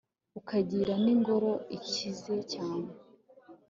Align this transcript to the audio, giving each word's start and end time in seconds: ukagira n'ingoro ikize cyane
ukagira 0.39 0.93
n'ingoro 1.03 1.51
ikize 1.77 2.35
cyane 2.53 2.87